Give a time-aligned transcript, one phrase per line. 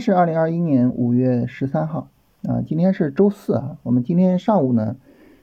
[0.00, 2.08] 是二零二一年五月十三号
[2.42, 3.78] 啊，今天是周四啊。
[3.82, 4.96] 我们今天上午呢，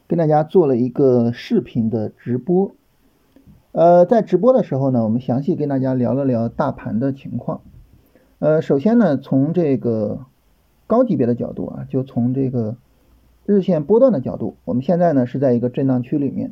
[0.07, 2.71] 跟大家做了一个视频的直播。
[3.71, 7.61] 呃，在直播的时候呢，我们详细跟大家聊了聊大盘的情况。
[8.39, 10.25] 呃，首先呢，从这个
[10.87, 12.75] 高级别的角度啊，就从这个
[13.45, 16.51] 日线波段的角度，我们现在呢是在一个震荡区里面，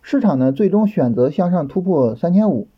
[0.00, 2.68] 市场呢最终选择向上突破三千五，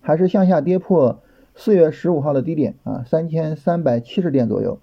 [0.00, 1.20] 还是向下跌破？
[1.58, 4.78] 四月十五号的低点啊，三千三百七十点左右，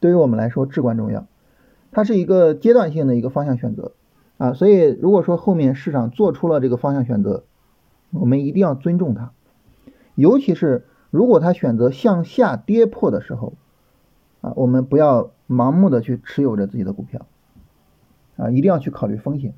[0.00, 1.26] 对于我们来说至关重要。
[1.92, 3.92] 它是一个阶段性的一个方向选择
[4.38, 7.44] 啊，所以如果说后面市场做出了这个方向选择，
[8.10, 9.32] 我们一定要尊重它。
[10.14, 13.52] 尤其是如果它选择向下跌破的时候
[14.40, 17.26] 啊，我们不要盲目的去持有着自己的股票
[18.38, 19.52] 啊，一定要去考虑风险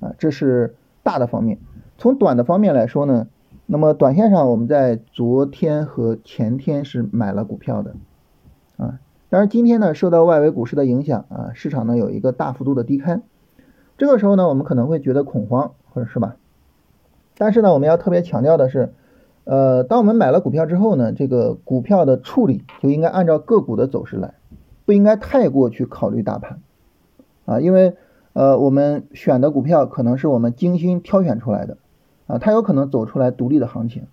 [0.00, 1.58] 啊，这是大的方面。
[1.98, 3.28] 从短的方面来说呢。
[3.72, 7.94] 那么短线上，我们在昨天和前天是买了股票的，
[8.76, 13.22] 啊，当然今天呢，受到外围股市的影响啊，市场呢有一个大幅度的低开，
[13.96, 16.36] 这个时候呢，我们可能会觉得恐慌，或者是吧？
[17.38, 18.92] 但是呢，我们要特别强调的是，
[19.44, 24.34] 呃，当我们买了股票之后呢，这个股票的处理就应该按照个股的走势来，
[24.84, 26.60] 不应该太过去考虑大盘，
[27.46, 27.96] 啊，因为
[28.34, 31.78] 呃，我们选的股票可能是我们精心挑选出来的。
[32.26, 34.06] 啊，它有可能走出来独立的行情。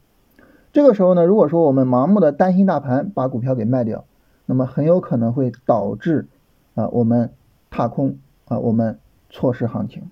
[0.72, 4.06] 这个时候呢，如果说我们盲目的担心大盘把股票给卖掉，
[4.46, 6.28] 那么很有可能会导致
[6.76, 7.32] 啊我们
[7.70, 10.04] 踏空啊我们错失行情。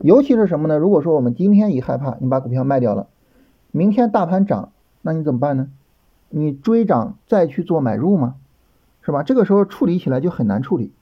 [0.00, 0.76] 尤其是什么呢？
[0.76, 3.06] 如果说我们今天一害怕，你把股票卖掉了，
[3.70, 4.70] 明天大盘涨，
[5.02, 5.68] 那你怎么办呢？
[6.28, 8.34] 你追涨再去做买入吗？
[9.02, 9.22] 是吧？
[9.22, 10.92] 这个时候处理起来就很难处理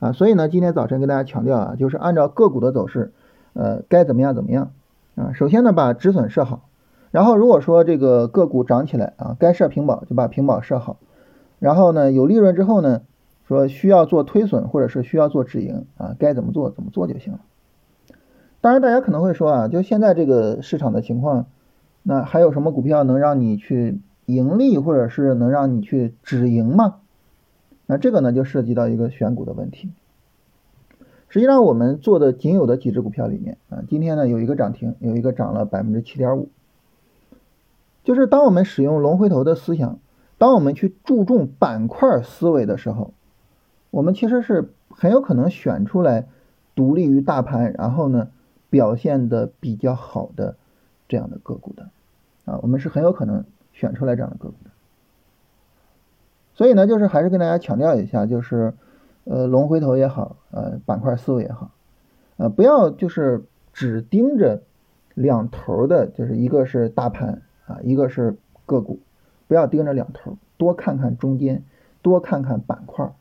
[0.00, 0.12] 啊。
[0.12, 3.12] 所以呢，今天早晨跟大家强调啊，就是按照个股的走势，
[3.52, 4.72] 呃，该怎么样怎么样。
[5.20, 6.70] 啊，首先呢，把止损设好，
[7.10, 10.96] 然后如果说这个个股涨起来啊，该设平保就把平保设好，
[11.58, 13.02] 然后呢，有利润之后呢，
[13.46, 17.40] 说需要做推损或者是需要做止盈啊，该怎么做怎么做就行了。
[18.62, 21.44] 当然，大家可能会说啊，就现在这个市场的情况，
[22.02, 26.96] 那还有什么股票能让你去盈利或者是能让你去止盈吗？
[27.84, 29.90] 那这个呢，就涉及到一个选股的问题。
[31.32, 36.48] 实际上，我们做的仅有的几只股票里面啊，今天呢有一个涨停，有一个涨了百分之七点五。
[38.02, 40.00] 就是当我们使用龙回头的思想，
[40.38, 43.14] 当我们去注重板块思维的时候，
[43.92, 46.26] 我们其实是很有可能选出来
[46.74, 48.30] 独立于大盘，然后呢
[48.68, 50.56] 表现的比较好的
[51.08, 51.90] 这样的个股的
[52.44, 54.70] 啊，我们是很有可能选出来这样的个股的。
[56.54, 58.74] 所以呢，就是还是跟大家强调一下，就是。
[59.24, 61.70] 呃，龙回头也好，呃，板块思维也好，
[62.36, 64.62] 呃，不要就是只盯着
[65.14, 68.36] 两头的，就是一个是大盘啊，一个是
[68.66, 68.98] 个股，
[69.46, 71.62] 不要盯着两头，多看看中间，
[72.02, 73.12] 多看看板块。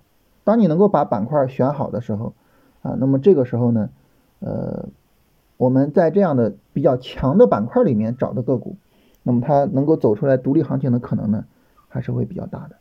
[0.44, 2.34] 当你能够把板块选好的时候，
[2.82, 3.90] 啊，那么这个时候呢，
[4.40, 4.88] 呃，
[5.58, 8.78] 我们在这样的比较强的板块里面找的个股，
[9.22, 11.46] 那么它能够走出来独立行情的可能呢，
[11.88, 12.78] 还是会比较大的。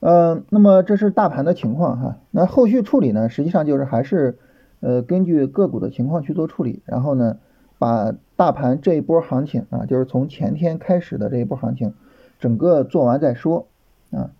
[0.00, 4.38] 呃，那么这是大盘的情况哈，那后续处理呢，实际上就是还是
[4.80, 7.36] 呃根据个股的情况去做处理，然后呢，
[7.78, 11.92] 把大盘这一波行情啊，就是从前天开始的这一波行情，
[12.38, 13.66] 整个做完再说
[14.10, 14.30] 啊，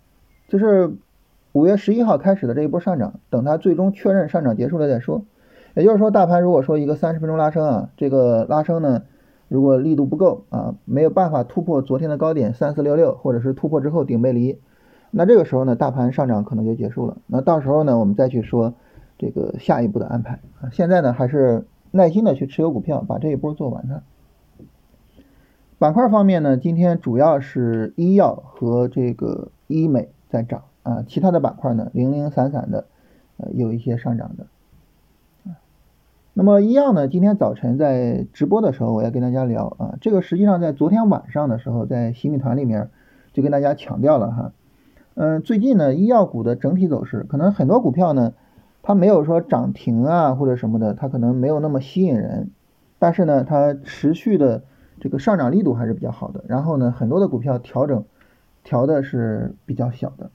[0.47, 0.93] 就是
[1.51, 5.23] 五月十一号开始的这一波上涨，等它最终确认上涨结束了再说。
[5.75, 9.03] 也就是说，大盘如果说一个三十分钟拉升啊，这个拉升呢，
[9.47, 14.57] 如果力度不够啊，没有办法突破昨天的高点三四六六，或者是突破之后顶背离。
[15.11, 17.17] 那这个时候呢，大盘上涨可能就结束了。
[17.27, 18.73] 那到时候呢，我们再去说
[19.17, 20.69] 这个下一步的安排啊。
[20.71, 24.01] 现在呢，还是耐心的去持有股票，把这一波做完它。
[25.77, 32.85] 板块方面呢，今天主要是医药和这个医美在涨啊，其他的板块呢，零零散散的，
[33.37, 34.45] 呃，有一些上涨的。
[36.33, 42.89] 那么医药呢，今天早晨在直播的时候，我要跟大家聊啊，这个实际上在昨天晚上的时候，在洗米团里面
[43.33, 44.53] 就跟大家强调了哈。
[45.13, 48.33] 嗯，最近呢，医药股的整体走势，可能很多股票呢，
[48.81, 52.49] 它没有说涨停啊或者什么的，它可能没有那么吸引人，
[52.97, 54.63] 但是呢，它持续的
[55.01, 56.45] 这个上涨力度还是比较好的。
[56.47, 58.05] 然后呢，很多的股票调整
[58.63, 60.31] 调的是比较小的，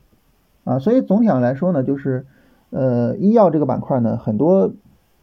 [0.64, 2.26] 啊，所以总体上来说呢，就是
[2.69, 4.75] 呃，医药这个板块呢，很多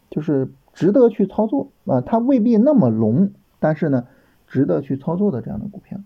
[0.09, 3.29] 就是值得去操作啊，它未必那么龙，
[3.59, 4.05] 但是呢，
[4.47, 5.99] 值得去操作的这样的股票。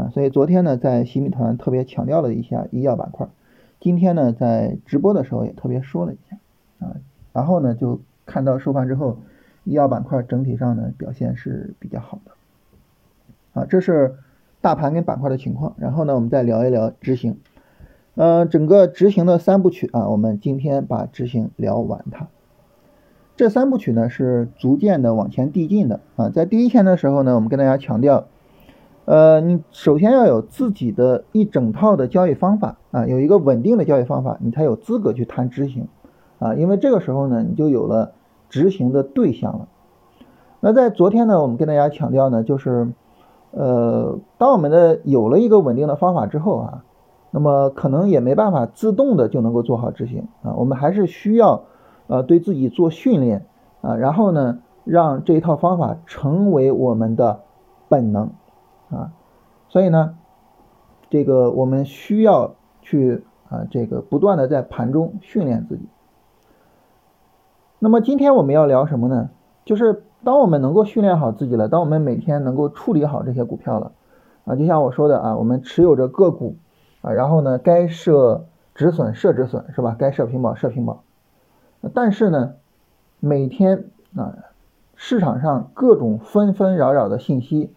[0.00, 3.28] 啊，所以昨天呢，在新米团特别强调了一下医药板块，
[3.80, 6.38] 今天呢，在直播的时候也特别说了一下
[6.86, 6.96] 啊，
[7.34, 9.18] 然后呢，就看到收盘之后，
[9.64, 14.16] 医药板块整体上呢表现是比较好的，啊，这是
[14.62, 17.38] 大盘跟板块的情况，然后呢，我们再聊一聊执行。
[18.14, 22.28] 呃，整个执行的三部曲啊，我们今天把执行聊完它。
[23.36, 26.28] 这三部曲呢是逐渐的往前递进的啊。
[26.28, 28.26] 在第一天的时候呢，我们跟大家强调，
[29.04, 35.88] 呃，你首先要有自己的一整套的交易方法啊，有一个稳定的交易方法，你才有资格去谈执行
[36.38, 36.54] 啊。
[36.54, 38.12] 因为这个时候呢，你就有了
[38.48, 39.68] 执行的对象了。
[40.60, 42.92] 那在昨天呢，我们跟大家强调呢，就是，
[43.50, 46.84] 呃，当我们的有了一个稳定的方法之后啊，
[47.30, 51.62] 那么可能也没办法自动的就能够做好执行啊，我们还是需要。
[52.06, 53.46] 呃，对自己做训练
[53.82, 57.42] 啊，然后呢，让这一套方法成为我们的
[57.88, 58.30] 本能
[58.90, 59.12] 啊，
[59.68, 60.16] 所以呢，
[61.08, 65.88] 这个我们需要去啊，这个不断的在盘中训练自己。
[67.78, 69.30] 那么今天我们要聊什么呢？
[69.64, 73.92] 就是当我们能够训练好自己了，当我们每天能够处理好这些股票了
[74.44, 76.56] 啊，就像我说的啊，我们持有着个股
[77.00, 78.44] 啊，然后呢，该设
[78.74, 79.96] 止损设止损是吧？
[79.98, 81.02] 该设平保设平保。
[81.94, 82.54] 但是呢，
[83.20, 83.84] 每天
[84.14, 84.36] 啊，
[84.94, 87.72] 市场上各种纷纷扰扰的信息，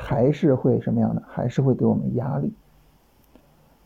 [0.00, 1.22] 还是会什么样的？
[1.26, 2.54] 还是会给我们压力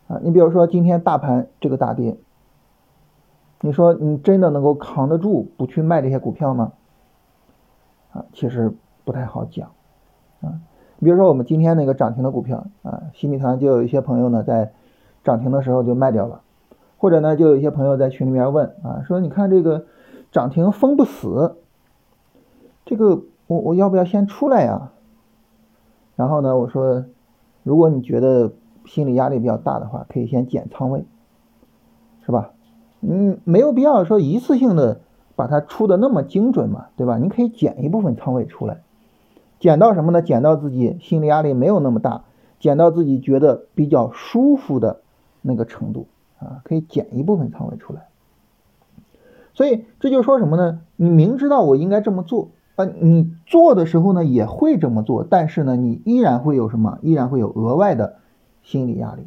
[0.08, 0.20] 啊！
[0.22, 2.18] 你比如说今天大盘这个大跌，
[3.62, 6.72] 你说你真的能够扛得住不去卖这些股票吗？
[8.12, 8.74] 啊，其实
[9.04, 9.70] 不太好讲
[10.42, 10.60] 啊。
[10.98, 14.72] 你比如说我们今天那个涨停的股票啊，新米团就有一些朋友呢在
[15.24, 16.42] 涨停的时候就卖掉了。
[16.98, 19.86] 或者呢，就有一些朋友在群里面问啊，说你看这个
[20.30, 21.56] 涨停封不死，
[22.84, 24.91] 这个我我要不要先出来呀？
[26.16, 27.04] 然后呢，我说，
[27.62, 28.52] 如果你觉得
[28.84, 31.04] 心理压力比较大的话，可以先减仓位，
[32.24, 32.50] 是吧？
[33.00, 35.00] 嗯，没有必要说一次性的
[35.34, 37.18] 把它出的那么精准嘛，对吧？
[37.18, 38.82] 你可以减一部分仓位出来，
[39.58, 40.22] 减到什么呢？
[40.22, 42.24] 减到自己心理压力没有那么大，
[42.60, 45.00] 减到自己觉得比较舒服的
[45.40, 46.06] 那个程度。
[46.38, 48.08] 啊，可以减一部分仓位出来，
[49.54, 50.80] 所以这就说什么呢？
[50.96, 52.48] 你明知道我应该这么做
[52.84, 56.98] 你做的时候呢也会这么做，但是呢，你依然会有什么？
[57.02, 58.16] 依然会有额外的
[58.62, 59.26] 心理压力。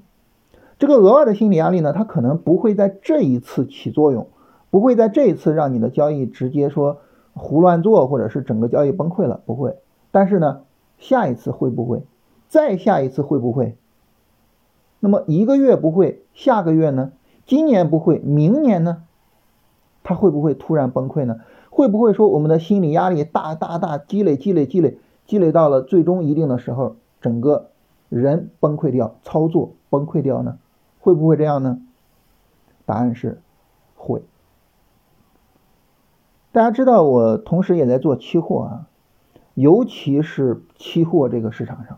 [0.78, 4.28] 这个额外的心理压力呢，它可能不会在这一次起作用，
[4.70, 6.98] 不会在这一次让你的交易直接说
[7.34, 9.78] 胡乱做，或者是整个交易崩溃了，不会。
[10.12, 10.62] 但是呢，
[10.98, 12.04] 下一次会不会？
[12.48, 13.78] 再下一次会不会？
[15.00, 17.12] 那么一个月不会，下个月呢？
[17.46, 19.04] 今年不会，明年呢？
[20.04, 21.38] 它会不会突然崩溃呢？
[21.76, 27.72] 会不会说我们的心理压力大大大积累积累积累积累到了最终一定的时候，整个
[28.08, 30.58] 人崩溃掉，操作崩溃掉呢？
[31.02, 31.82] 会不会这样呢？
[32.86, 33.42] 答案是
[33.98, 34.24] 会。
[36.54, 38.88] 大家知道我同时也在做期货啊，
[39.54, 41.98] 尤其是期货这个市场上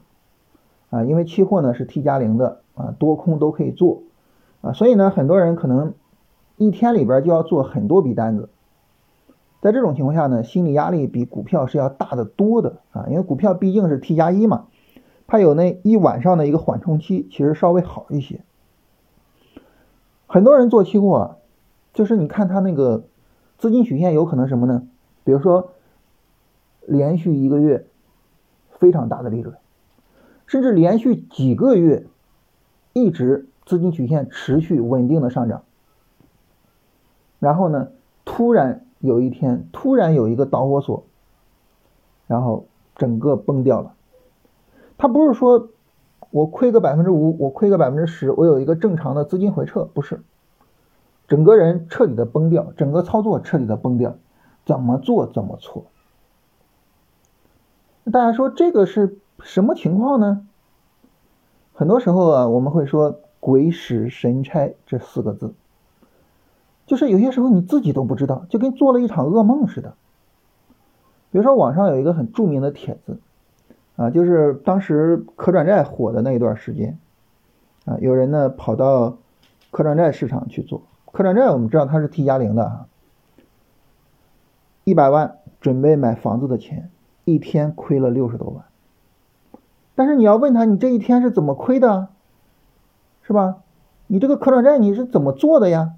[0.89, 2.62] 啊，因为期货呢是 T 加零的。
[2.73, 4.03] 啊，多空都可以做，
[4.62, 5.95] 啊，所以呢，很多人可能
[6.57, 8.50] 一天里边就要做很多笔单子，
[9.62, 14.68] 在这种情况下呢，心理压力比股票是要大得多的啊，因为股票毕竟是 T 加一嘛，
[15.27, 18.42] 它有那一晚上的一个缓冲期，其实稍微好一些。
[20.25, 21.38] 很多人做期货，
[21.94, 23.06] 就是你看他那个
[23.57, 24.87] 资金曲线有可能什么呢？
[25.23, 25.71] 比如说
[26.85, 27.85] 连续一个月
[28.71, 29.56] 非常大的利润，
[30.45, 32.06] 甚至连续几个月。
[32.94, 35.61] 一直资金曲线持续稳定的上涨，
[37.37, 37.90] 然后呢，
[38.26, 41.04] 突然有一天突然有一个导火索，
[42.27, 43.94] 然后整个崩掉了。
[44.97, 45.69] 他不是说
[46.31, 50.21] 我亏个百分之五，我亏个百分之十，我有一个正常的资金回撤，不是，
[51.27, 54.16] 整个人彻底的崩掉，整个操作彻底的崩掉，
[54.66, 55.85] 怎么做怎么错。
[58.11, 60.47] 大家说这个是什么情况呢？
[61.73, 65.54] 很多时候啊，我们会说“鬼使神差”这四个字，
[66.87, 69.94] 就是有些时候你自己都不知道，就跟做了一场噩梦似的。
[71.29, 73.19] 比如说网上有一个很著名的帖子
[73.97, 76.97] 啊，就是当时可转债火的那一段时间
[77.85, 79.17] 啊，有人呢跑到
[79.69, 82.87] 可转债市场去做可转债，我们知道它是 T 加零的啊，
[84.85, 86.89] 一百万准备买房子的钱，
[87.25, 88.63] 一天亏了六十多万。
[89.95, 92.07] 但是你要问他，你这一天是怎么亏的，
[93.23, 93.57] 是吧？
[94.07, 95.94] 你这个可转债你是怎么做的呀？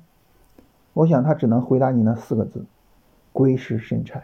[0.99, 2.65] 我想他只能回答你那四个字：
[3.31, 4.21] 鬼使神差，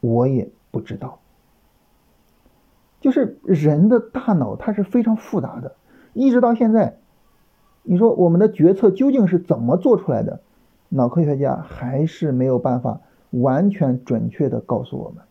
[0.00, 1.20] 我也不知道。
[3.00, 5.74] 就是人的大脑它是非常复杂的，
[6.12, 6.98] 一直到现在，
[7.82, 10.40] 你说我们的决策究竟是怎么做出来的？
[10.90, 15.24] 脑科学家还是没有办法完全准确的告诉我们。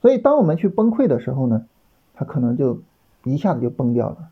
[0.00, 1.66] 所以当我们去崩溃的时候呢？
[2.14, 2.80] 他可能就
[3.24, 4.30] 一下子就崩掉了。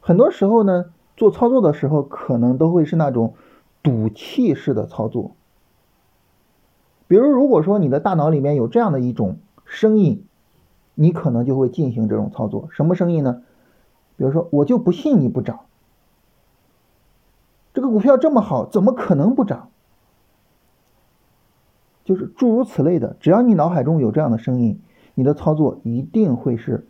[0.00, 0.86] 很多时候呢，
[1.18, 3.34] 做操作的时候可能都会是那种
[3.86, 5.36] 赌气式的操作。
[7.06, 10.24] 比如，如果说你的大脑里面有这样的一种声音，
[10.96, 12.68] 你可能就会进行这种操作。
[12.72, 13.44] 什么声音呢？
[14.16, 15.60] 比如说，我就不信你不涨，
[17.74, 19.68] 这个股票这么好，怎么可能不涨？
[22.04, 24.80] 就是诸如此类的，只要你脑海中有这样的声音，
[25.14, 26.88] 你的操作一定会是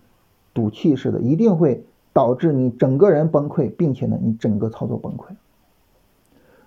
[0.54, 1.84] 赌气式的，一定会
[2.14, 5.34] 导致你整个人崩溃，并且呢，你整个操作崩溃。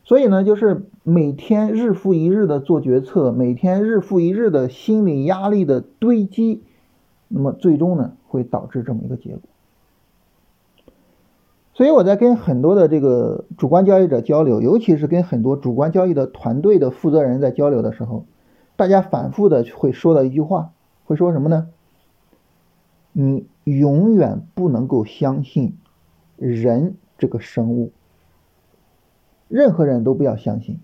[0.10, 6.64] 所以呢，就是每天日复一日的做决策，每天日复一日的心理压力的堆积，
[7.28, 9.42] 那么最终呢，会导致这么一个结果。
[11.76, 18.26] 所以我在跟很多的这个主观交易者交流，尤其是跟很多主观交易的团队的负责人在交流的时候。
[18.76, 20.72] 大家反复的会说到一句话，
[21.06, 21.68] 会说什么呢？
[23.12, 25.78] 你永远不能够相信
[26.36, 27.92] 人这个生物，
[29.50, 30.80] 任何人都不要相信。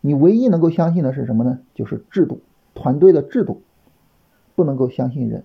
[0.00, 1.60] 你唯一能够相信的是什么呢？
[1.74, 2.40] 就是制度，
[2.74, 3.62] 团队的制度，
[4.56, 5.44] 不能够相信人。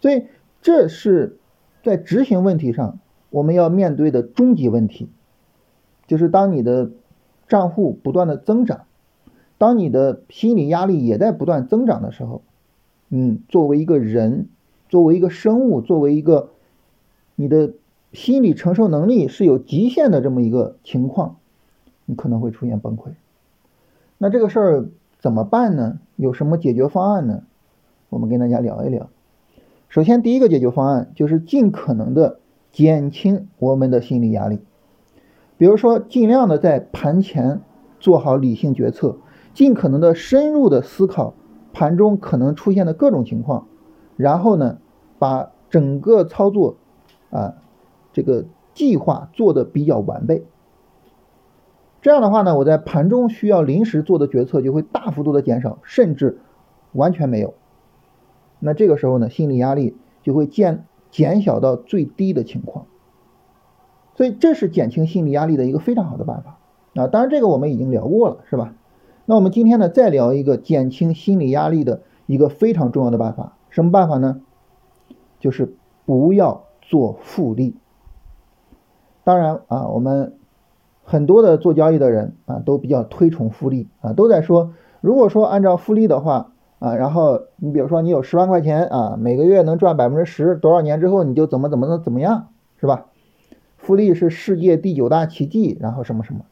[0.00, 0.26] 所以
[0.62, 1.38] 这是
[1.84, 2.98] 在执行问题上
[3.30, 5.08] 我们要面对的终极问题，
[6.06, 6.90] 就是当你的
[7.48, 8.86] 账户不断的增长。
[9.58, 12.42] 当你的心理压力也在不断增长的时候，
[13.08, 14.48] 嗯，作为一个人，
[14.90, 16.50] 作为一个生物，作为一个
[17.34, 17.72] 你的
[18.12, 21.36] 心理承受能力是有极限的这么一个情况，
[22.04, 23.10] 你可能会出现崩溃。
[24.18, 25.98] 那这个事儿怎么办呢？
[26.16, 27.42] 有什么解决方案呢？
[28.08, 29.08] 我们跟大家聊一聊。
[29.88, 32.38] 首先，第一个解决方案就是尽可能的
[32.72, 34.60] 减轻我们的心理压力，
[35.58, 37.60] 比如说尽量的在盘前
[38.00, 39.16] 做好理性决策。
[39.54, 41.32] 尽可能的深入的思考
[41.72, 43.66] 盘中可能出现的各种情况，
[44.18, 44.76] 然后呢，
[45.18, 46.76] 把整个操作
[47.30, 47.54] 啊
[48.16, 50.42] 这个计划做的比较完备。
[52.00, 56.38] 这样的话呢，我在盘中需要临时做的决策就会大幅度的减少，甚至
[56.92, 57.52] 完全没有。
[58.58, 62.86] 那这个时候呢，心理压力就会减减小到最低的情况。
[64.14, 66.56] 所以这是减轻心理压力的一个非常好的办法
[66.94, 67.08] 啊。
[67.08, 68.72] 当然这个我们已经聊过了，是吧？
[69.26, 74.40] 那我们今天呢，再聊一个减轻心理压力的一个非常重要的办法，什么办法呢？
[75.38, 75.74] 就是
[76.06, 77.76] 不要做复利。
[79.26, 80.34] 当然啊，我们
[81.02, 93.06] 很多的做交易的人啊，都比较推崇复利啊，都在说，如果说按照复利的话啊，然后你比如说你有十万块钱啊，每个月能赚百分之十，多少年之后你就怎么怎么的怎么样，是吧？
[93.76, 96.42] 复利是世界第九大奇迹，然后什么什么。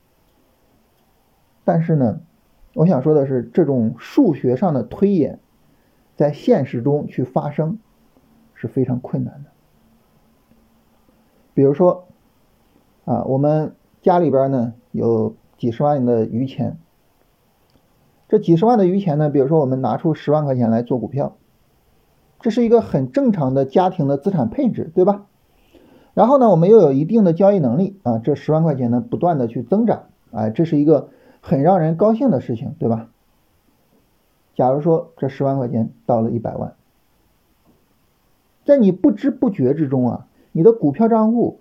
[1.64, 2.18] 但是呢？
[2.74, 5.38] 我想说的是，这种数学上的推演，
[6.16, 7.78] 在现实中去发生
[8.52, 9.50] 是非常困难的。
[11.54, 12.08] 比如说，
[13.04, 16.78] 啊，我们家里边呢有几十万的余钱，
[18.28, 21.36] 这几十万的余钱呢，比如说我们拿出十万块钱来做股票，
[22.40, 25.26] 这是一个很正常的家庭的资产配置，对吧？
[26.14, 31.10] 然后呢，我们又有一定的交易能力啊，这十万块钱呢不断的去增长，哎，这是一个。
[31.46, 33.10] 很让人高兴的事情，对吧？
[34.54, 36.74] 假如说这十万块钱到了一百万，
[38.64, 41.60] 在你不知不觉之中啊，你的股票账户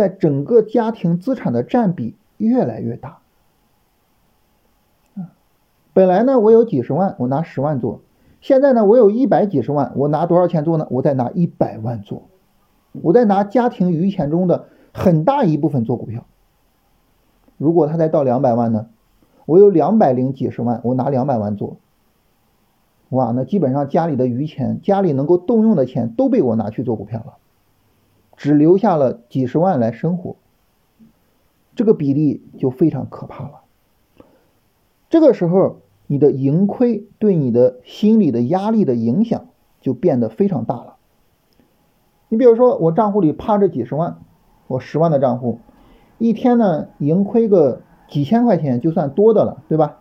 [0.00, 3.18] 在整个家庭资产的占比越来越大。
[5.92, 8.00] 本来呢，我有几十万，我拿十万做；
[8.40, 10.86] 现在呢，我有一百几十万，我拿多少钱做呢？
[10.88, 12.22] 我再拿一百万做，
[13.02, 14.64] 我再拿家庭余钱中的
[14.94, 16.24] 很大一部分做股票。
[17.58, 18.86] 如果他再到两百万呢？
[19.44, 21.76] 我有两百零几十万，我拿两百万做，
[23.10, 27.36] 哇，那基本上家里的余钱，家里能够动用的钱都被我拿去做股票了，
[28.40, 30.36] 只留下了几十万来生活，
[31.74, 33.60] 这个比例就非常可怕了。
[35.10, 39.48] 这个时候，你的盈亏对你的心理的压力的影响
[39.82, 40.96] 就变得非常大了。
[42.30, 44.16] 你比如说，我账户里趴着几十万，
[44.68, 45.58] 我十万的账户，
[46.16, 47.82] 一天呢盈亏个。
[48.08, 49.98] 几千块钱就算多的了，对吧？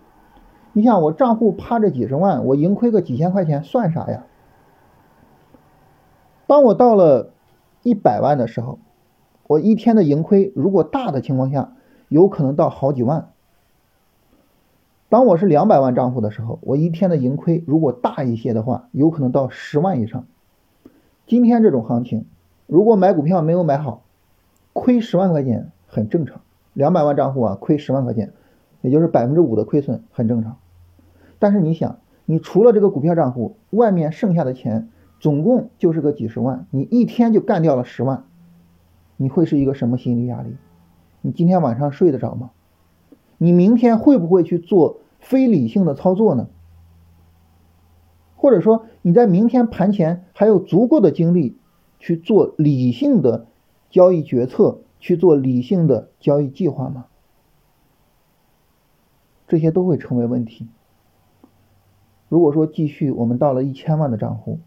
[0.74, 4.26] 你想我账户趴着几十万，我盈亏个几千块钱算啥呀？
[6.48, 7.30] 当我到了
[7.84, 8.80] 一百万的时候，
[9.48, 11.74] 我一天的盈亏如果大的情况下，
[12.08, 13.30] 有可能到好几万。
[15.10, 20.26] 当我是两百万账户的时候，我一天的盈亏如果大一些的话，有可能到十万以上。
[21.26, 22.26] 今天这种行情，
[22.68, 24.04] 如果买股票没有买好，
[24.74, 26.42] 亏十万块钱很正常。
[26.74, 28.34] 两百万账户啊，亏十万块钱，
[28.82, 30.58] 也就是百分之五的亏损，很正常。
[31.40, 38.26] 但是你想，你除了这个股票账户，外面剩下的钱总共就是个几十万，你一天就干掉了十万，
[39.18, 40.56] 你会是一个什么心理压力？
[41.22, 42.52] 你今天晚上睡得着吗？
[43.38, 46.48] 你明天会不会去做非理性的操作呢？
[48.36, 51.58] 或者说你在明天盘前还有足够的精力
[52.00, 53.48] 去做理性的
[53.90, 57.08] 交易决策，去做理性的交易计划吗？
[59.48, 60.70] 这些都会成为问题。
[62.30, 64.60] 如果说继续我们到了一千万的账户，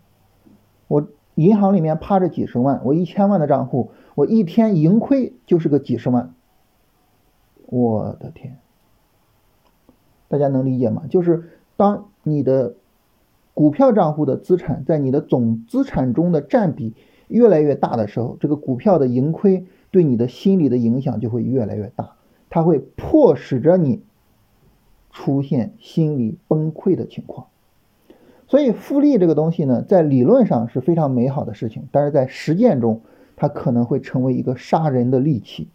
[0.92, 6.34] 我银行里面趴着几十万，我一千万的账户，我一天盈亏就是个几十万，
[7.64, 8.58] 我的天！
[10.28, 11.04] 大家能理解吗？
[11.08, 12.74] 就是当你的
[13.54, 16.94] 股票账户的资产在你的总资产中的占比
[17.26, 22.16] 越来越大的时候，这个股票的盈亏对你的心理的影响就会越来越大，
[22.50, 24.02] 它会迫使着你
[25.10, 27.46] 出现心理崩溃的情况。
[28.52, 33.00] 所以复利这个东西呢，在理论上是非常美好的事情，但是在实践中，
[33.34, 35.68] 它可能会成为一个杀人的利器。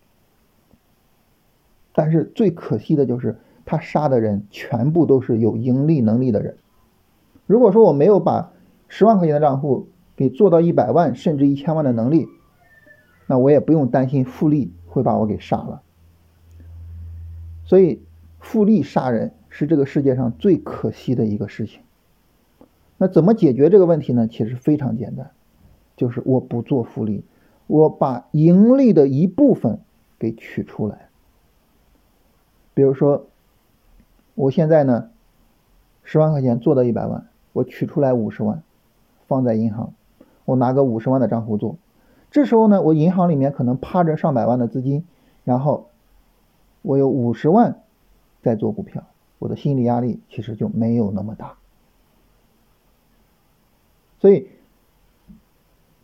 [1.92, 6.56] 但是最可惜的就是，他杀的人全部都是有盈利能力的人。
[7.48, 8.52] 如果说我没有把
[8.88, 12.28] 十万块钱的账户给做到一百万甚至一千万的能力，
[13.26, 15.82] 那我也不用担心复利会把我给杀了。
[17.66, 18.04] 所以
[18.40, 21.82] 复利杀人是这个世界上最可惜的一个事情。
[22.98, 24.28] 那怎么解决这个问题呢？
[24.28, 25.32] 其实非常简单，
[25.96, 27.24] 就是我不做复利，
[27.68, 29.80] 我把盈利的一部分
[30.18, 31.10] 给取出来。
[32.74, 33.28] 比如说，
[34.36, 35.10] 我现在呢，
[36.04, 37.28] 十万块钱做到一百万。
[37.54, 38.62] 我取出来五十万，
[39.26, 39.94] 放在银行，
[40.46, 41.78] 我拿个五十万的账户做，
[42.30, 45.06] 这时候呢，我银行里面可能趴着上百万的资金，
[45.44, 45.90] 然后
[46.84, 47.82] 我有五十万
[48.44, 49.06] 在做股票，
[49.40, 51.56] 我的心理压力其实就没有那么大。
[54.28, 54.50] 所以，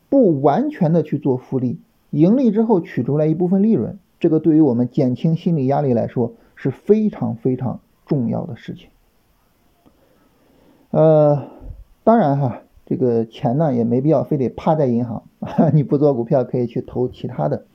[0.07, 1.77] 不完全的去做复利，
[2.09, 8.87] 盈利之后取出来一部分利润，这个对于我们减轻心理压力来说是非常非常重要的事情。
[10.91, 11.49] 呃，
[12.05, 15.23] 当然哈，这个钱呢也没必要非得趴在银行，
[15.75, 17.65] 你不做股票可以去投其他的，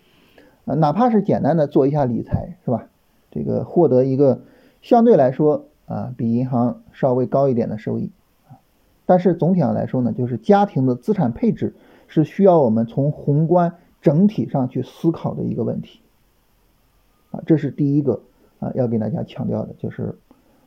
[0.64, 2.88] 啊，哪怕是简单的做一下理财，是吧？
[3.30, 4.40] 这个获得一个
[4.80, 8.10] 相对来说啊比银行稍微高一点的收益，
[9.08, 11.74] 但是总体上来说呢，就是家庭的资产配置
[12.08, 16.00] 是需要我们从宏观整体上去思考的一个问题，
[17.30, 18.20] 啊，这是第一个
[18.60, 20.18] 啊要给大家强调的，就是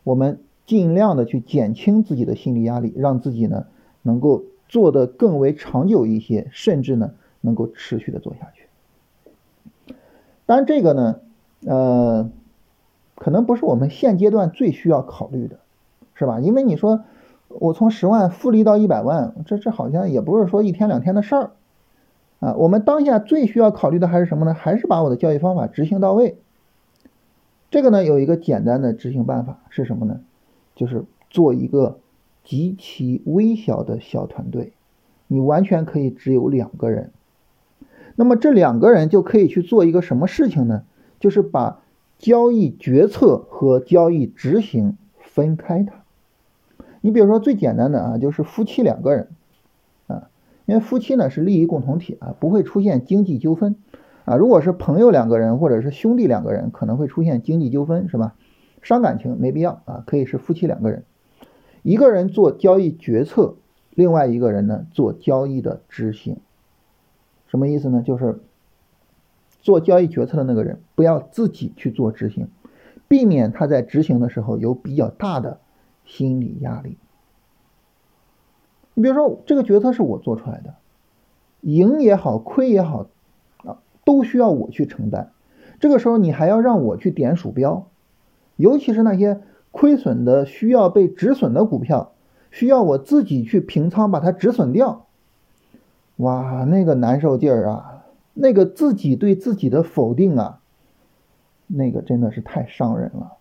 [0.04, 0.40] 我们。
[0.64, 3.66] 尽量的去减轻自己的心理压力，让自己呢
[4.04, 8.68] 能够做得更为长久一些，甚至呢能够持续的做下去。
[10.46, 11.20] 当然，这个呢，
[11.66, 12.30] 呃，
[13.16, 15.60] 可能不是我们现阶段最需要考虑的，
[16.14, 16.40] 是吧？
[16.40, 17.04] 因为你说
[17.60, 21.52] 我从十万复利到一百万，这这好像也不是说一天两天的事儿
[22.40, 22.56] 啊。
[22.56, 24.54] 我们当下最需要考虑的还是什么呢？
[24.54, 26.38] 还是把我的交易方法执行到位。
[27.70, 30.22] 这个呢，有一个简单的执行办法是什么呢？
[30.76, 32.00] 就是做一个
[32.44, 34.74] 极其微小的小团队，
[35.28, 37.12] 你完全可以只有两个人。
[38.16, 40.84] 那么这两个人就可以去做一个什么事情呢？
[41.20, 41.82] 就是把
[42.18, 46.01] 交易决策和交易执行分开它。
[47.02, 49.28] 你比如说最简单的啊，就是夫妻两个人
[50.08, 50.30] 啊，
[50.66, 53.76] 因为夫妻呢是利益共同体啊，不会出现经济纠纷
[54.26, 54.36] 啊。
[54.36, 58.36] 如果是朋友两个人或者是兄弟两个人，可能会出现经济纠纷，是吧？
[58.82, 61.04] 伤感情没必要啊，可以是夫妻两个人，
[61.84, 63.56] 一个人做交易决策，
[63.92, 66.38] 另外一个人呢做交易的执行。
[67.48, 68.02] 什么意思呢？
[68.02, 68.40] 就是
[69.62, 72.48] 做交易决策的那个人不要自己去做执行，
[73.08, 75.60] 避免他在执行的时候有比较大的
[76.06, 76.98] 心理压力。
[78.94, 80.76] 你比如说这个决策是我做出来的，
[81.62, 83.08] 赢也好，亏也好，
[83.64, 85.32] 啊，都需要我去承担。
[85.80, 87.88] 这个时候你还要让我去点鼠标。
[88.58, 92.12] 尤其是那些亏损的、需要被止损的股票，
[92.52, 95.08] 需要我自己去平仓把它止损掉，
[96.18, 98.04] 哇，那个难受劲儿啊，
[98.36, 100.60] 那个自己对自己的否定啊，
[101.66, 103.38] 那个真的是太伤人了，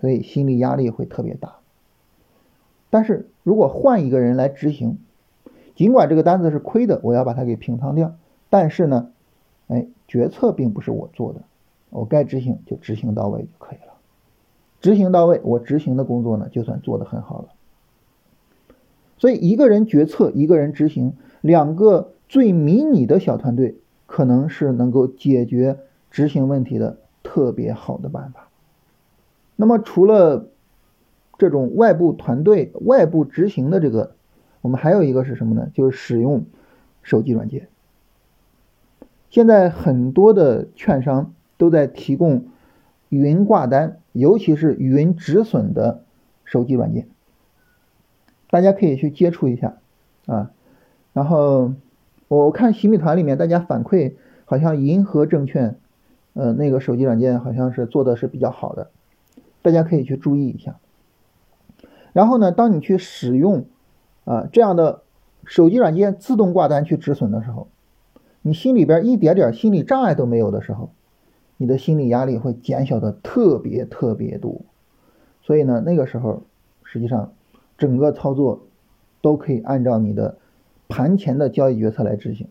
[0.00, 1.56] 所以心理压力会特别大。
[2.96, 4.96] 但是如果换一个人来执行，
[5.74, 8.14] 尽管这个单子是亏的，我要把它给平仓掉，
[8.48, 9.10] 但是呢，
[9.68, 11.42] 哎，决策并不是我做的，
[11.90, 13.92] 我该执行就执行到位就可以了。
[14.80, 17.48] 执行到位，我执行的工作呢，就算做得很好了。
[19.18, 25.76] 所以一个人决策，一个人执行，两个最迷你的小团队，可能是能够解决
[26.10, 28.48] 执行问题的特别好的办法。
[29.54, 30.46] 那么除了
[31.38, 34.14] 这种外部团队、外部执行的这个
[34.60, 35.70] 我们还有一个是什么呢？
[35.74, 36.44] 就是使用
[37.02, 37.68] 手机软件。
[39.30, 42.46] 现在很多的券商都在提供
[43.08, 46.02] 云挂单，尤其是云止损的
[46.44, 47.06] 手机软件，
[48.50, 49.76] 大家可以去接触一下
[50.26, 50.50] 啊。
[51.12, 51.74] 然后
[52.28, 55.76] 我看洗米团里面大家反馈，好像银河证券，
[56.34, 58.90] 呃，那个手机软件好像是做的是比较好的，
[59.62, 60.76] 大家可以去注意一下。
[62.16, 63.66] 然后呢，当你去使用
[64.24, 65.02] 啊这样的
[65.44, 67.68] 手机软件自动挂单去止损的时候，
[68.40, 70.88] 你心里边一点点心理障碍都没有的时候，
[71.58, 74.62] 你的心理压力会减小的特别特别多。
[75.42, 76.44] 所以呢，那个时候
[76.84, 77.34] 实际上
[77.76, 78.62] 整个操作
[79.20, 80.38] 都可以按照你的
[80.88, 82.48] 盘前的交易决策来执行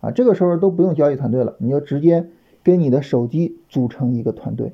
[0.00, 0.10] 啊。
[0.10, 2.30] 这个时候都不用交易团队了，你就直接
[2.62, 4.72] 跟你的手机组成一个团队，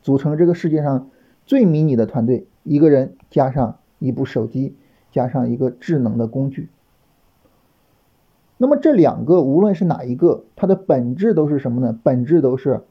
[0.00, 1.10] 组成这个世界上
[1.44, 4.74] 最迷你的团队，一个人加上一部手机，
[5.12, 6.68] 加上一个智能的工具。
[8.58, 11.98] 那么这两个无论是哪一个，它的本质都是什么呢？
[12.02, 12.82] 本质都是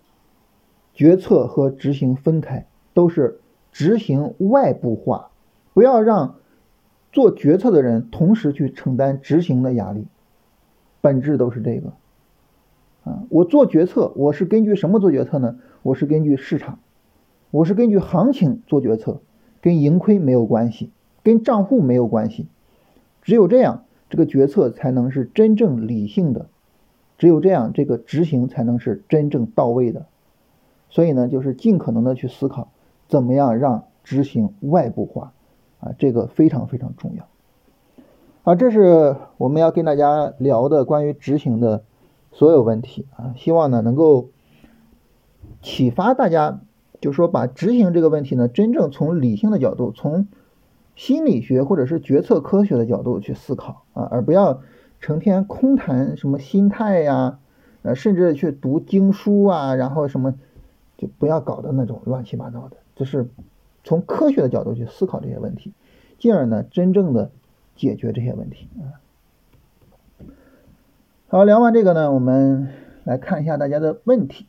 [0.93, 3.39] 决策和执行分开，都是
[3.71, 5.29] 执行外部化，
[5.73, 6.35] 不要让
[7.11, 10.07] 做决策的人同时去承担执行的压力。
[11.01, 11.91] 本质都是这个
[13.03, 15.57] 啊，我做决策，我是根据什么做决策呢？
[15.81, 16.79] 我是根据市场，
[17.51, 19.19] 我是根据行情做决策，
[19.65, 20.91] 跟盈亏没有关系，
[21.23, 22.45] 跟账户没有关系，
[23.23, 23.81] 只有这样。
[24.11, 26.45] 这个决策才能是真正理性的，
[27.17, 30.05] 只有这样，这个执行才能是真正到位的。
[30.91, 32.67] 所以呢，就是尽可能的去思考，
[33.07, 35.33] 怎么样让执行外部化
[35.79, 37.27] 啊，这个非常非常重要。
[38.43, 41.83] 啊，这是我们要跟大家聊的关于执行的
[42.31, 44.29] 所有问题啊，希望呢能够
[45.63, 46.61] 启发大家，
[47.05, 50.27] 就是说把执行这个问题呢，真正从理性的角度，从
[50.95, 54.63] 心理学或者是决策科学的角度去思考啊，而不要
[54.99, 57.37] 成天空谈什么心态呀，
[57.83, 60.33] 呃，甚至去读经书啊，然后什么
[60.97, 63.27] 就不要搞的那种乱七八糟的，就是
[63.83, 65.73] 从科学的角度去思考这些问题，
[66.17, 67.29] 进而呢真正的
[67.75, 70.25] 解决这些问题啊。
[71.27, 72.69] 好，聊完这个呢，我们
[73.03, 74.47] 来看一下大家的问题。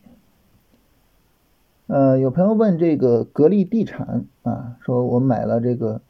[1.86, 6.00] 呃，有朋友问这个格力地产啊，说我买了这个。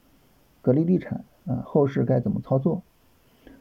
[0.62, 2.83] 格力地产啊，后市该怎么操作？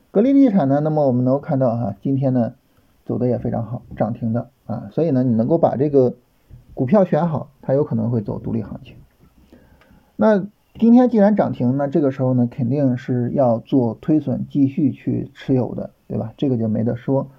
[0.09, 0.79] 格力地产呢？
[0.79, 2.55] 那么我们能够看到哈，今天呢
[3.05, 6.15] 走的也非常好，涨停的啊，所以呢你能够把这个
[6.73, 8.95] 股票选好，它有可能会走独立行情。
[10.15, 10.47] 那
[10.79, 16.33] 今天既然涨停，那这个时候呢肯定是要做推损，继续去持有的，对吧？
[16.37, 17.29] 这个就没得说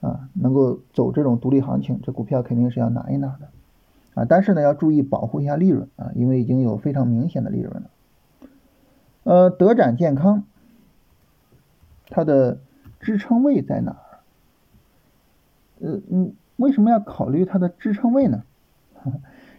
[0.00, 3.48] 啊，能够走这种独立行情，这股票肯定是要拿一拿的
[4.16, 7.90] 啊，但是呢要注意保护一下利润啊，因为已经有非常明显的利润了。
[9.24, 10.44] 呃，德展健康，
[12.08, 12.58] 它的
[12.98, 14.02] 支撑位在哪儿？
[15.80, 18.42] 呃，嗯，为什么要考虑它的支撑位呢？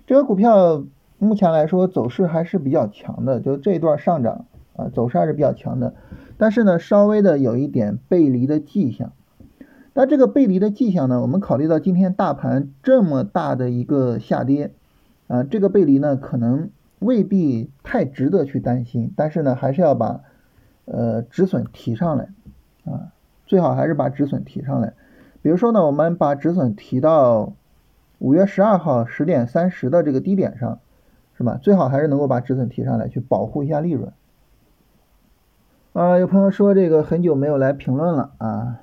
[0.07, 0.83] 这个股票
[1.19, 5.93] 目前来说走势还是比较强的，就这一段上涨啊，走势还是比较强的。
[6.39, 9.11] 但是呢，稍微的有一点背离的迹象。
[9.97, 14.71] 那这个背离的迹象呢，我们考虑到今天大盘这么大的一个下跌
[15.25, 16.69] 啊，这个背离呢，可能。
[16.99, 20.21] 未必太值得去担心，但是呢，还是要把
[20.85, 22.29] 呃止损提上来
[22.85, 23.13] 啊，
[23.45, 24.93] 最好还是把止损提上来。
[25.43, 27.53] 比如说呢，我们把止损提到
[28.17, 30.79] 五月十二号十点三十的这个低点上，
[31.37, 31.59] 是吧？
[31.61, 34.11] 最好还是能够把止损提上来，去保护一下利润。
[35.93, 38.79] 啊，有朋友说这个很久没有来评论了啊，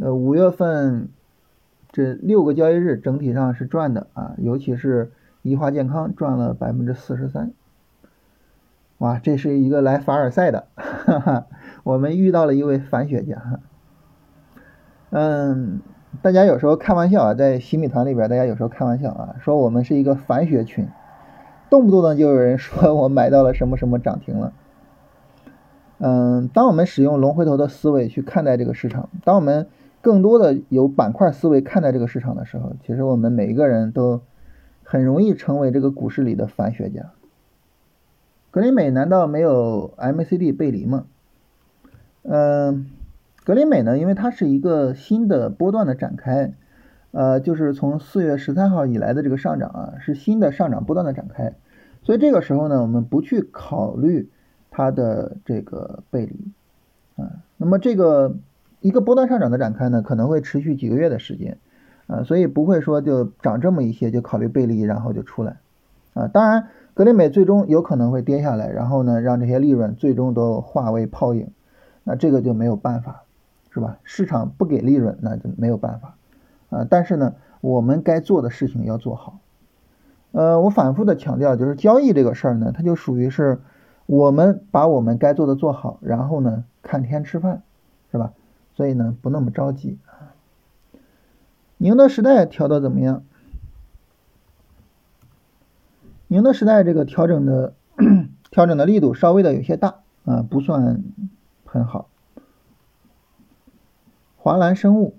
[0.00, 1.08] 呃，五月份
[1.92, 5.12] 这六个交易日整体上是赚的啊，尤其是。
[5.42, 7.52] 怡华健康赚了百分之四十三，
[8.98, 11.46] 哇，这是一个来凡尔赛的，哈哈，
[11.82, 13.58] 我们遇到了一位反雪家。
[15.08, 15.80] 嗯，
[16.20, 20.86] 大家有时候开玩笑啊，在洗米团里边，大家有时候开玩笑啊，说我们是一个反雪群，
[21.70, 24.52] 动不动的就有人说我买到了什么什么涨停了。
[25.96, 29.68] 嗯，当我们使用龙回头的思维去看待这个市场，当我们
[30.00, 34.22] 更多的有板块思维看待这个市场的时候，其实我们每一个人都。
[34.82, 37.12] 很容易成为这个股市里的反学家。
[38.50, 41.06] 格林美难道没有 MACD 背离吗？
[42.22, 42.90] 嗯，
[43.44, 46.54] 格林美呢，因为它是一个新的波段的展开，
[47.12, 51.54] 呃，就是从四月十三号以来的这个上涨啊，是新的上涨波段的展开，
[52.02, 54.28] 所以这个时候呢，我们不去考虑
[54.72, 56.50] 它的这个背离
[57.22, 57.44] 啊。
[57.58, 58.34] 那么这个
[58.80, 61.58] 一个波段上涨的展开呢，可能会持续几个月的时间。
[62.06, 65.58] 啊，所以不会说就涨这么一些就考虑背离，然后就出来，
[66.12, 71.52] 啊，当然格林美最终有可能会跌下来，然后呢让这些利润最终都化为泡影，
[72.02, 73.22] 那这个就没有办法，
[73.70, 73.98] 是吧？
[74.02, 76.16] 市场不给利润，那就没有办法
[76.70, 76.84] 啊。
[76.90, 79.38] 但是呢，我们该做的事情要做好。
[80.32, 83.60] 呃，我反复的强调，就是交易这个事儿呢，它就属于是
[84.06, 87.62] 我们把我们该做的做好，然后呢看天吃饭，
[88.10, 88.32] 是吧？
[88.80, 90.32] 所以呢不那么着急啊。
[91.76, 93.22] 宁德时代调的怎么样？
[96.28, 97.74] 宁德时代这个调整的
[98.50, 101.04] 调整的力度稍微的有些大啊，不算
[101.66, 102.08] 很好。
[104.38, 105.14] 华兰生物，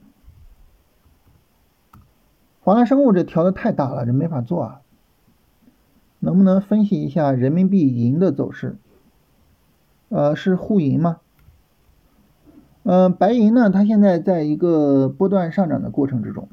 [2.62, 4.82] 华兰生物这调的太大了，这没法做啊。
[6.17, 8.78] 能不能分析一下人民币银的走势？
[10.10, 11.19] 呃，是沪银吗？
[12.83, 13.69] 嗯，白银呢？
[13.69, 16.47] 它现在在一个波段上涨的过程之中，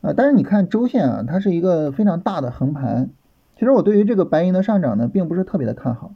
[0.00, 3.10] 啊，但是你看周线啊，它是一个非常大的横盘。
[3.56, 6.12] 其实我对于这个白银的上涨呢，并不是特别的看好。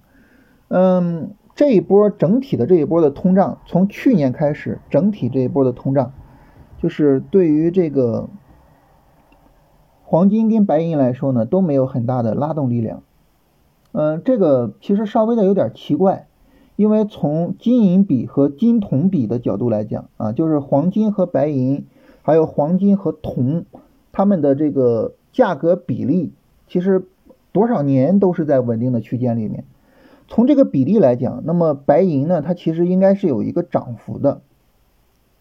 [0.68, 6.12] 嗯，这一波整体的这一波的通胀，从去年开始，整体这一波的通胀，
[6.78, 8.28] 就是对于这个。
[10.02, 13.04] 黄金跟白银来说呢，都没有很大的拉动力量。
[13.92, 16.26] 嗯，这个其实稍微的有点奇怪，
[16.80, 21.84] 因为从金银比和金铜比的角度来讲啊，就是黄金和白银，
[22.22, 23.66] 还有黄金和铜，
[24.12, 26.32] 它们的这个价格比例，
[26.66, 27.04] 其实
[27.52, 29.64] 多少年都是在稳定的区间里面。
[30.26, 34.40] 从这个比例来讲，那么白银呢，它其实应该是有一个涨幅的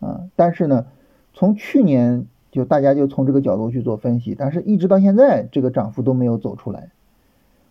[0.01, 0.87] 啊，但是呢，
[1.33, 2.25] 从去年。
[2.51, 6.89] 就大家就从这个角度去做分析，但是一直到现在这个涨幅都没有走出来，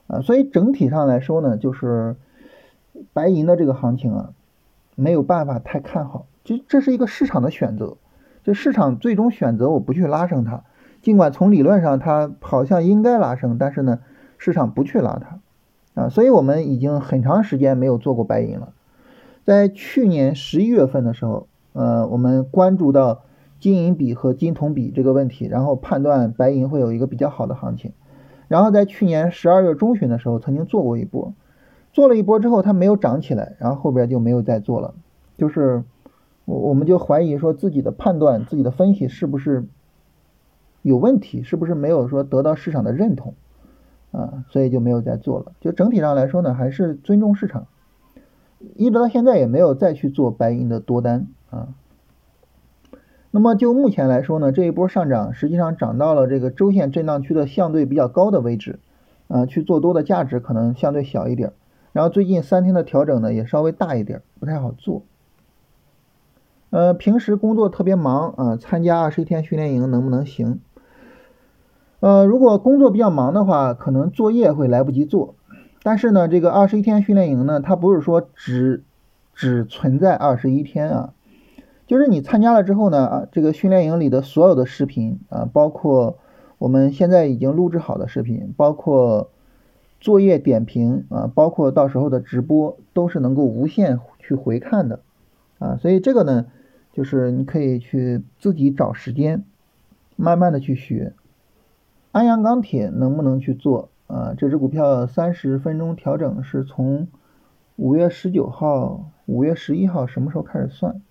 [0.06, 2.14] 啊，所以整体上来说呢，就是
[3.12, 4.30] 白银的这个行情啊，
[4.94, 7.96] 没有办法太看好，就这是一个市场的选择，
[8.44, 10.64] 就市场最终选择我不去拉升它，
[11.02, 14.00] 尽管从理论上它好像应该拉升，但是呢，
[14.38, 18.72] 市场不去拉它，啊，所以我们已经很长时间没有做过白银了，
[19.44, 23.22] 在去年十一月份的时候，呃，我们关注到。
[23.60, 27.90] 金银比和金铜比这个问题，然后判断白银会有一个比较好的行情，
[28.46, 31.34] 然后在去年十二月中旬的时候曾经做过一波，
[31.92, 34.94] 做了一波之后它没有涨起来，然后后边就没有再做了，
[35.36, 35.82] 就是
[36.44, 39.64] 我我们就怀疑说自己的判断、自己的分析是不是
[40.82, 43.34] 有问题，是不是没有说得到市场的认同
[44.12, 45.52] 啊，所以就没有再做了。
[45.60, 47.66] 就整体上来说呢，还是尊重市场，
[48.76, 51.68] 一直到现在也没有再去做白银的多单啊。
[53.30, 58.78] 那么就目前来说呢，这一波上涨实际上涨到了这个周线震荡区的相对比较高的位置，
[59.26, 61.52] 呃，去做多的价值可能相对小一点。
[61.98, 65.02] 然后最近三天的调整呢也稍微大一点，不太好做。
[66.70, 70.60] 呃，平时工作特别忙啊，参加二十一天训练营能不能行？
[71.98, 75.34] 呃，如果工作比较忙的话，可能作业会来不及做。
[75.82, 78.84] 但是呢，这个二十一天训练营呢，它不是说只
[79.34, 81.14] 只存在二十一天啊。
[81.88, 86.18] 就是你参加了之后呢，啊，这个训练营里的所有的视频啊，包括
[86.58, 89.32] 我们现在已经录制好的视频，包括
[90.00, 95.00] 作业点评啊，包括到时候的直播，都是能够无限去回看的
[95.58, 95.76] 啊。
[95.76, 96.46] 所以这个呢，
[96.92, 99.44] 就是你可以去自己找时间，
[100.16, 101.14] 慢慢的去学。
[102.12, 104.34] 安阳钢铁能不能去做啊？
[104.38, 107.08] 这只股票三十分钟调整是从
[107.76, 111.02] 五月十九号、五月十一号什么时候开始算？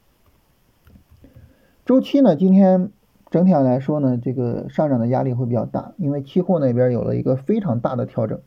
[1.86, 2.36] 周期呢？
[2.36, 2.89] 今天
[3.30, 8.39] 整体上来说呢，这个上涨的压力会比较大，因为期货那边有了一个非常大的调整。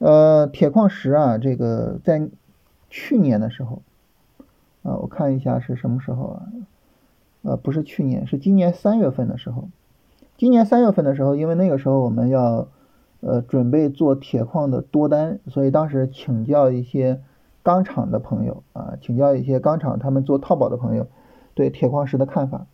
[0.00, 2.28] 呃，铁矿石啊，这个在
[2.88, 3.82] 去年的时候
[4.82, 6.42] 啊，我看一下是什么时候啊？
[7.42, 9.68] 呃，不是去年，是今年三月份的时候。
[10.38, 12.68] 今年三月份的时候，因为那个时候我们要
[13.20, 17.20] 呃准备做铁矿的多单，所以当时请教一些
[17.62, 21.06] 钢厂的朋友啊，请教一些钢厂他们做套保的朋友。
[21.52, 22.66] 对铁矿石的看法，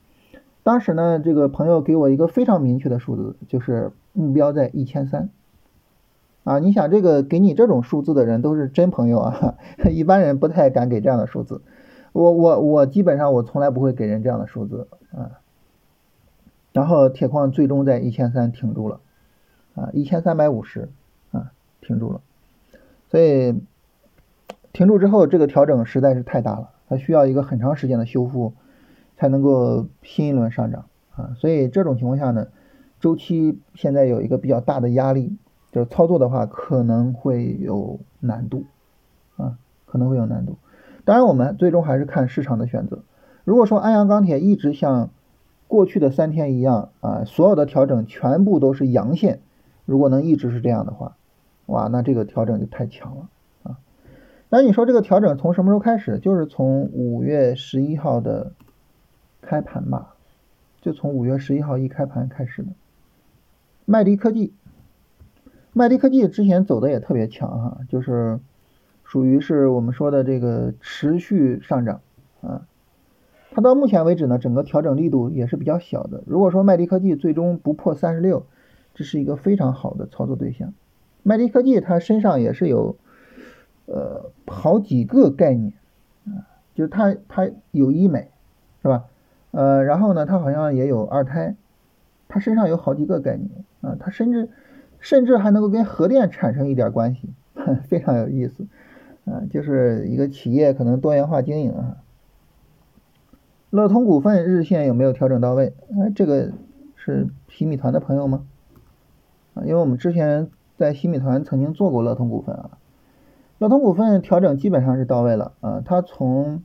[0.62, 5.28] 当时呢，这个朋友给我一个非常明确的数字，就是目标在一千三。
[6.46, 9.58] 啊，你想这个给你这种数字的人都是真朋友啊，
[9.90, 11.60] 一般人不太敢给这样的数字。
[12.12, 15.40] 我我我基本上我从来不会给人这样的数字啊。
[16.72, 19.00] 然后铁矿最终在一千三停住了，
[19.74, 20.88] 啊，一千三百五十
[21.32, 22.20] 啊停住了。
[23.10, 23.60] 所以
[24.72, 26.70] 停住之后，这个调整实在是太大了。
[26.88, 28.52] 它需要一个很长时间的修复，
[29.16, 30.84] 才能够新一轮上涨
[31.16, 32.46] 啊，所以这种情况下呢，
[33.00, 35.36] 周期现在有一个比较大的压力，
[35.72, 38.64] 就操作的话可能会有难度
[39.36, 40.56] 啊，可能会有难度。
[41.04, 43.00] 当然，我们最终还是看市场的选择。
[43.44, 45.10] 如果说安阳钢铁一直像
[45.68, 49.40] 过去的三天一样啊，所有的调整全部都是阳线，
[49.84, 51.16] 如果能一直是这样的话，
[51.66, 53.28] 哇，那这个调整就太强了
[53.62, 53.78] 啊。
[54.48, 56.18] 那你说这个调整从什么时候开始？
[56.18, 58.52] 就是从五月十一号的
[59.42, 60.14] 开盘吧，
[60.80, 62.68] 就从五月十一号一开盘开始的。
[63.84, 64.52] 麦迪科技，
[65.76, 68.40] 麦迪科技之前走的也特别强哈，就是
[69.04, 72.00] 属于是我们说的这个持续上涨
[72.40, 72.66] 啊。
[73.50, 76.24] 它到目前为止呢，整个调整力度也是比较小的。
[76.26, 78.46] 如果说麦迪科技最终不破三十六，
[78.94, 80.72] 这是一个非常好的操作对象。
[81.22, 82.96] 麦迪科技它身上也是有。
[83.88, 85.72] 呃，好几个概念
[86.24, 86.42] 啊，
[86.74, 88.32] 就是它它有医美，
[88.82, 89.04] 是吧？
[89.52, 91.54] 呃，然后呢，它好像也有二胎，
[92.26, 93.48] 它身上有好几个概念
[93.82, 94.48] 啊，它甚至
[95.00, 97.30] 甚至还能够跟核电产生一点关系，
[97.88, 98.66] 非常有意思
[99.24, 101.96] 啊，就是一个企业可能多元化经营啊。
[103.70, 105.74] 乐通股份日线有没有调整到位？
[105.90, 106.52] 哎，这个
[106.94, 108.46] 是新米团的朋友吗？
[109.54, 112.78] 啊，因为我们之前在新米团曾经做过乐通股份啊。
[113.58, 116.62] 乐通股份调整基本上是到位了啊，它从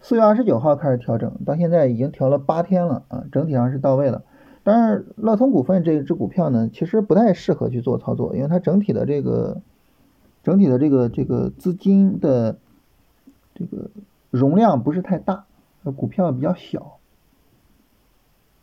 [0.00, 4.22] 四月二十九号开始调整，到现在已经调了八天了啊，整体上是到位了。
[4.64, 9.60] 但是乐通股份这一只股票呢，其实不太适合去做操作，因为它整体的这个
[10.42, 12.56] 整体的这个这个资金的
[13.54, 13.90] 这个
[14.30, 15.44] 容量不是太大，
[15.96, 16.96] 股票比较小。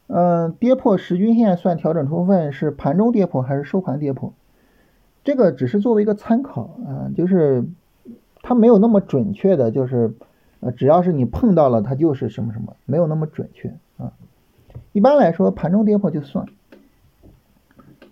[0.08, 4.34] 嗯，跌破十均线算调整充分是盘中跌破还是收盘跌破？
[5.24, 7.64] 这个只是作为一个参考啊，就是
[8.42, 10.14] 它没有那么准确的，就是
[10.62, 14.12] 呃，只要是你碰到了它就是什么什么，没有那么准确啊。
[14.94, 16.46] 一般来说，盘中跌破就算。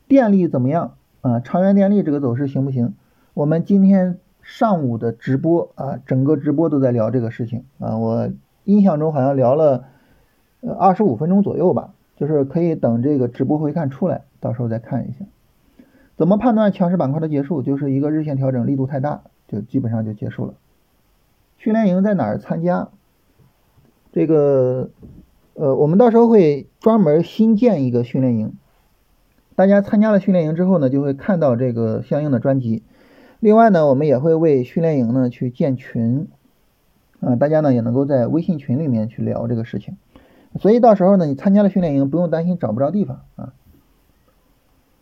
[0.08, 1.39] 电力怎么样啊？
[1.39, 2.96] 长源电力这个走势行不行？
[3.34, 7.98] 我们今天上午的直播啊，整个直播都在聊这个事情啊。
[7.98, 8.32] 我
[8.63, 9.86] 印象中好像聊了
[10.62, 15.26] 呃二十五分钟左右吧，就是可以等这个直播回看出来，到时候再看一下。
[16.18, 17.62] 怎么判断强势板块的结束？
[17.62, 20.54] 就是一个日线调整力度太大，就基本上就结束了。
[21.58, 22.89] 训练营在哪儿参加？
[24.12, 24.89] 这个
[25.60, 28.54] 呃，我们到时候会专门新建一个训练营，
[29.58, 32.82] 大家参加了训练营之后呢，就会看到这个相应的专辑。
[33.41, 36.30] 另外呢，我们也会为训练营呢去建群，
[37.19, 39.98] 啊，大家呢也能够在微信群里面去聊这个事情。
[40.62, 43.52] 所以到时候呢，你参加了训练营，不用担心找不着地方啊。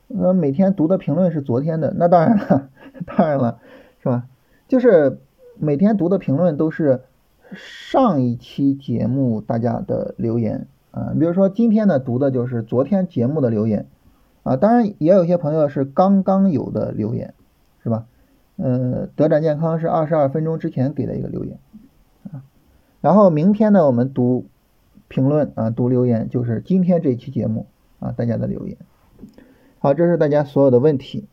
[0.07, 2.69] 那每天读的评论是昨天的，那当然了，
[3.05, 3.59] 当然了，
[4.01, 4.25] 是吧？
[4.67, 5.19] 就是
[5.59, 7.03] 每天读的评论都是
[7.53, 11.13] 上一期节目大家的留言啊。
[11.19, 13.87] 比如说今天呢读的就是昨天节目的留言
[14.43, 14.55] 啊。
[14.55, 17.33] 当然也有些朋友是刚刚有的留言，
[17.83, 18.05] 是吧？
[18.57, 21.59] 呃，德展健康是二十二分钟之前给的一个留言
[22.31, 22.43] 啊。
[23.01, 24.45] 然后明天呢我们读
[25.07, 27.67] 评论啊，读留言就是今天这期节目
[27.99, 28.77] 啊大家的留言。
[29.79, 31.27] 好，这是大家所有的问题。